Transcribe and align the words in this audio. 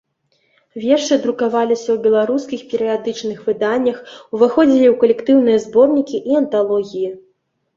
Вершы 0.83 1.15
друкаваліся 1.25 1.85
ў 1.95 1.97
беларускіх 2.05 2.59
перыядычных 2.71 3.37
выданнях, 3.51 3.97
уваходзілі 4.39 4.87
ў 4.93 4.99
калектыўныя 5.05 5.57
зборнікі 5.67 6.17
і 6.33 6.41
анталогіі. 6.41 7.09